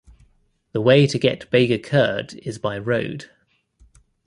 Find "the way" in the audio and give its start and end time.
0.71-1.05